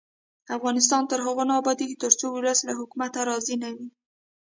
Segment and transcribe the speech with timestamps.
[0.57, 3.89] افغانستان تر هغو نه ابادیږي، ترڅو ولس له حکومته راضي نه وي.